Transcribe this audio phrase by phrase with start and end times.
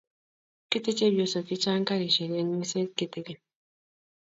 [0.69, 3.39] kete chepyosok chechang' karisiek eng' wiset kitigen